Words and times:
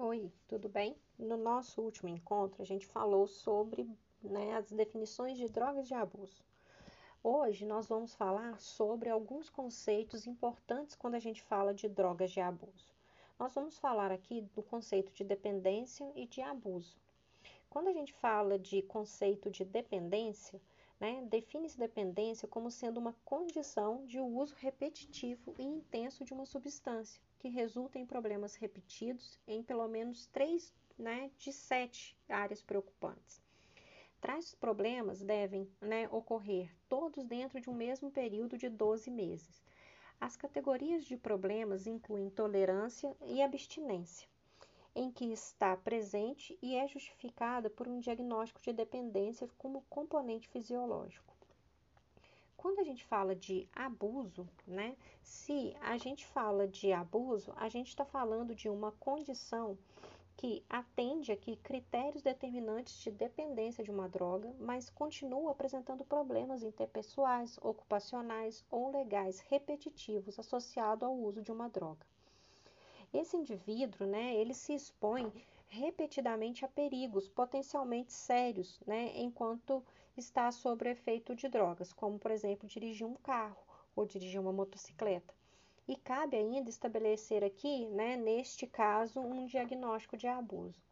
Oi, 0.00 0.30
tudo 0.46 0.68
bem? 0.68 0.94
No 1.18 1.36
nosso 1.36 1.82
último 1.82 2.08
encontro, 2.08 2.62
a 2.62 2.64
gente 2.64 2.86
falou 2.86 3.26
sobre 3.26 3.90
né, 4.22 4.54
as 4.54 4.70
definições 4.70 5.36
de 5.36 5.48
drogas 5.48 5.88
de 5.88 5.94
abuso. 5.94 6.40
Hoje, 7.20 7.66
nós 7.66 7.88
vamos 7.88 8.14
falar 8.14 8.60
sobre 8.60 9.10
alguns 9.10 9.50
conceitos 9.50 10.24
importantes 10.24 10.94
quando 10.94 11.16
a 11.16 11.18
gente 11.18 11.42
fala 11.42 11.74
de 11.74 11.88
drogas 11.88 12.30
de 12.30 12.40
abuso. 12.40 12.94
Nós 13.40 13.52
vamos 13.56 13.76
falar 13.76 14.12
aqui 14.12 14.42
do 14.54 14.62
conceito 14.62 15.12
de 15.12 15.24
dependência 15.24 16.08
e 16.14 16.26
de 16.26 16.40
abuso. 16.40 16.96
Quando 17.68 17.88
a 17.88 17.92
gente 17.92 18.12
fala 18.12 18.56
de 18.56 18.82
conceito 18.82 19.50
de 19.50 19.64
dependência, 19.64 20.60
né, 21.00 21.24
define-se 21.30 21.78
dependência 21.78 22.48
como 22.48 22.70
sendo 22.70 22.98
uma 22.98 23.14
condição 23.24 24.04
de 24.06 24.18
uso 24.18 24.54
repetitivo 24.58 25.54
e 25.58 25.62
intenso 25.62 26.24
de 26.24 26.32
uma 26.32 26.44
substância 26.44 27.20
que 27.38 27.48
resulta 27.48 27.98
em 27.98 28.06
problemas 28.06 28.56
repetidos 28.56 29.38
em 29.46 29.62
pelo 29.62 29.86
menos 29.86 30.26
três 30.26 30.74
né, 30.98 31.30
de 31.38 31.52
sete 31.52 32.16
áreas 32.28 32.62
preocupantes. 32.62 33.40
Tais 34.20 34.52
problemas 34.54 35.22
devem 35.22 35.70
né, 35.80 36.08
ocorrer 36.10 36.74
todos 36.88 37.24
dentro 37.24 37.60
de 37.60 37.70
um 37.70 37.74
mesmo 37.74 38.10
período 38.10 38.58
de 38.58 38.68
12 38.68 39.08
meses. 39.10 39.62
As 40.20 40.36
categorias 40.36 41.04
de 41.04 41.16
problemas 41.16 41.86
incluem 41.86 42.28
tolerância 42.28 43.16
e 43.24 43.40
abstinência, 43.40 44.28
em 44.98 45.12
que 45.12 45.26
está 45.32 45.76
presente 45.76 46.58
e 46.60 46.74
é 46.74 46.88
justificada 46.88 47.70
por 47.70 47.86
um 47.86 48.00
diagnóstico 48.00 48.60
de 48.60 48.72
dependência 48.72 49.48
como 49.56 49.84
componente 49.88 50.48
fisiológico. 50.48 51.32
Quando 52.56 52.80
a 52.80 52.82
gente 52.82 53.04
fala 53.04 53.32
de 53.36 53.68
abuso, 53.72 54.48
né? 54.66 54.96
Se 55.22 55.72
a 55.82 55.96
gente 55.96 56.26
fala 56.26 56.66
de 56.66 56.92
abuso, 56.92 57.52
a 57.54 57.68
gente 57.68 57.86
está 57.86 58.04
falando 58.04 58.56
de 58.56 58.68
uma 58.68 58.90
condição 58.90 59.78
que 60.36 60.64
atende 60.68 61.30
aqui 61.30 61.54
critérios 61.54 62.24
determinantes 62.24 62.98
de 62.98 63.12
dependência 63.12 63.84
de 63.84 63.92
uma 63.92 64.08
droga, 64.08 64.52
mas 64.58 64.90
continua 64.90 65.52
apresentando 65.52 66.04
problemas 66.04 66.64
interpessoais, 66.64 67.56
ocupacionais 67.62 68.64
ou 68.68 68.90
legais 68.90 69.38
repetitivos 69.48 70.40
associados 70.40 71.04
ao 71.04 71.16
uso 71.16 71.40
de 71.40 71.52
uma 71.52 71.68
droga. 71.68 72.04
Esse 73.12 73.36
indivíduo, 73.36 74.06
né, 74.06 74.34
ele 74.36 74.52
se 74.52 74.74
expõe 74.74 75.32
repetidamente 75.68 76.64
a 76.64 76.68
perigos 76.68 77.28
potencialmente 77.28 78.12
sérios, 78.12 78.80
né, 78.86 79.12
enquanto 79.16 79.82
está 80.16 80.50
sob 80.50 80.88
efeito 80.88 81.34
de 81.34 81.48
drogas, 81.48 81.92
como 81.92 82.18
por 82.18 82.30
exemplo 82.30 82.68
dirigir 82.68 83.06
um 83.06 83.14
carro 83.14 83.56
ou 83.94 84.04
dirigir 84.06 84.40
uma 84.40 84.52
motocicleta. 84.52 85.34
E 85.86 85.96
cabe 85.96 86.36
ainda 86.36 86.68
estabelecer 86.68 87.42
aqui, 87.42 87.86
né, 87.86 88.16
neste 88.16 88.66
caso, 88.66 89.20
um 89.20 89.46
diagnóstico 89.46 90.16
de 90.16 90.26
abuso. 90.26 90.82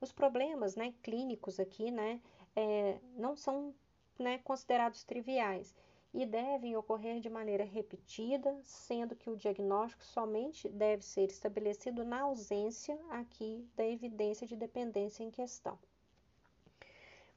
Os 0.00 0.12
problemas, 0.12 0.76
né, 0.76 0.94
clínicos 1.02 1.60
aqui, 1.60 1.90
né, 1.90 2.20
é, 2.56 2.98
não 3.16 3.36
são 3.36 3.74
né, 4.18 4.38
considerados 4.38 5.04
triviais 5.04 5.74
e 6.12 6.26
devem 6.26 6.76
ocorrer 6.76 7.20
de 7.20 7.30
maneira 7.30 7.64
repetida, 7.64 8.58
sendo 8.62 9.14
que 9.14 9.30
o 9.30 9.36
diagnóstico 9.36 10.04
somente 10.04 10.68
deve 10.68 11.04
ser 11.04 11.30
estabelecido 11.30 12.04
na 12.04 12.22
ausência 12.22 12.98
aqui 13.10 13.64
da 13.76 13.86
evidência 13.86 14.46
de 14.46 14.56
dependência 14.56 15.22
em 15.22 15.30
questão. 15.30 15.78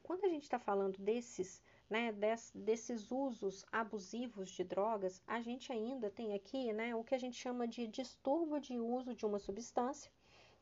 Quando 0.01 0.25
a 0.25 0.29
gente 0.29 0.43
está 0.43 0.59
falando 0.59 0.97
desses, 0.97 1.61
né, 1.89 2.11
des, 2.11 2.51
desses 2.53 3.11
usos 3.11 3.65
abusivos 3.71 4.49
de 4.49 4.63
drogas, 4.63 5.21
a 5.27 5.39
gente 5.39 5.71
ainda 5.71 6.09
tem 6.09 6.33
aqui 6.33 6.73
né, 6.73 6.95
o 6.95 7.03
que 7.03 7.15
a 7.15 7.19
gente 7.19 7.37
chama 7.37 7.67
de 7.67 7.87
distúrbio 7.87 8.59
de 8.59 8.77
uso 8.79 9.13
de 9.13 9.25
uma 9.25 9.39
substância, 9.39 10.11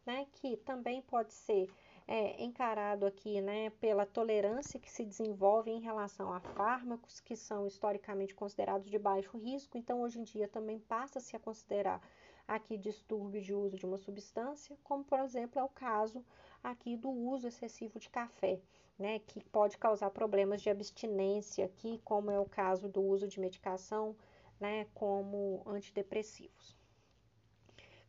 né, 0.06 0.28
que 0.34 0.58
também 0.58 1.02
pode 1.02 1.34
ser 1.34 1.70
é, 2.12 2.44
encarado 2.44 3.06
aqui 3.06 3.40
né, 3.40 3.70
pela 3.80 4.06
tolerância 4.06 4.78
que 4.78 4.92
se 4.92 5.06
desenvolve 5.06 5.72
em 5.72 5.80
relação 5.80 6.34
a 6.34 6.42
fármacos 6.42 7.22
que 7.22 7.38
são 7.38 7.66
historicamente 7.66 8.36
considerados 8.36 8.92
de 8.92 9.00
baixo 9.00 9.38
risco, 9.38 9.78
então 9.78 10.02
hoje 10.02 10.20
em 10.20 10.24
dia 10.24 10.46
também 10.46 10.78
passa-se 10.78 11.38
a 11.38 11.40
considerar 11.40 12.02
aqui 12.46 12.78
distúrbio 12.78 13.42
de 13.42 13.54
uso 13.54 13.78
de 13.78 13.86
uma 13.86 13.98
substância, 13.98 14.78
como 14.84 15.06
por 15.06 15.20
exemplo 15.20 15.58
é 15.58 15.64
o 15.64 15.70
caso 15.70 16.22
aqui 16.62 16.98
do 16.98 17.10
uso 17.10 17.48
excessivo 17.48 17.98
de 17.98 18.10
café, 18.10 18.60
né, 19.00 19.20
que 19.20 19.42
pode 19.46 19.78
causar 19.78 20.10
problemas 20.10 20.62
de 20.62 20.70
abstinência 20.70 21.64
aqui, 21.64 22.02
como 22.04 22.30
é 22.30 22.38
o 22.38 22.46
caso 22.46 22.90
do 22.90 23.02
uso 23.02 23.26
de 23.26 23.40
medicação, 23.40 24.18
né, 24.60 24.86
como 24.94 25.64
antidepressivos. 25.66 26.81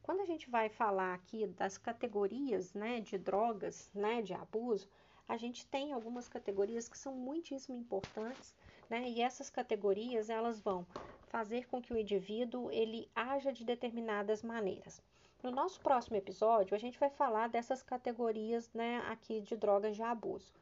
Quando 0.03 0.21
a 0.21 0.27
gente 0.27 0.51
vai 0.51 0.69
falar 0.69 1.15
aqui 1.15 1.47
das 1.47 1.79
categorias 1.79 2.75
né, 2.75 3.01
de 3.01 3.17
drogas, 3.17 3.89
né, 3.95 4.21
de 4.21 4.35
abuso, 4.35 4.89
a 5.29 5.37
gente 5.37 5.65
tem 5.67 5.93
algumas 5.93 6.29
categorias 6.29 6.89
que 6.89 6.99
são 6.99 7.15
muitíssimo 7.15 7.77
importantes, 7.77 8.53
né, 8.91 9.09
e 9.09 9.23
essas 9.23 9.49
categorias 9.49 10.29
elas 10.29 10.61
vão 10.61 10.85
fazer 11.29 11.69
com 11.69 11.81
que 11.81 11.93
o 11.93 11.97
indivíduo 11.97 12.69
ele 12.73 13.09
haja 13.15 13.53
de 13.53 13.65
determinadas 13.65 14.43
maneiras. 14.43 15.01
No 15.41 15.53
nosso 15.53 15.81
próximo 15.81 16.17
episódio, 16.17 16.75
a 16.75 16.79
gente 16.79 16.99
vai 16.99 17.11
falar 17.11 17.49
dessas 17.49 17.81
categorias 17.81 18.71
né, 18.75 18.99
aqui 19.09 19.41
de 19.41 19.57
drogas 19.57 19.95
de 19.95 20.03
abuso. 20.03 20.53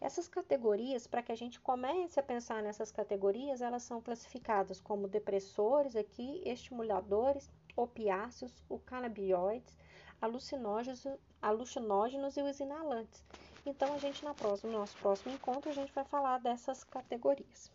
Essas 0.00 0.28
categorias, 0.28 1.06
para 1.06 1.22
que 1.22 1.32
a 1.32 1.36
gente 1.36 1.60
comece 1.60 2.20
a 2.20 2.22
pensar 2.22 2.62
nessas 2.62 2.92
categorias, 2.92 3.60
elas 3.60 3.82
são 3.82 4.00
classificadas 4.00 4.80
como 4.80 5.08
depressores 5.08 5.96
aqui, 5.96 6.42
estimuladores, 6.44 7.50
opiáceos, 7.76 8.52
o 8.68 8.78
canabinoides, 8.78 9.76
alucinógenos, 10.20 11.06
alucinógenos 11.40 12.36
e 12.36 12.42
os 12.42 12.60
inalantes. 12.60 13.24
Então, 13.66 13.94
a 13.94 13.98
gente, 13.98 14.24
na 14.24 14.34
próxima, 14.34 14.72
no 14.72 14.78
nosso 14.78 14.96
próximo 14.98 15.34
encontro, 15.34 15.70
a 15.70 15.74
gente 15.74 15.92
vai 15.92 16.04
falar 16.04 16.38
dessas 16.38 16.84
categorias. 16.84 17.70